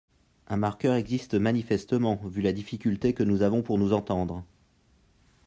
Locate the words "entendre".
3.93-4.43